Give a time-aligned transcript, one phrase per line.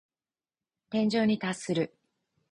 [0.89, 1.93] 天井に達する。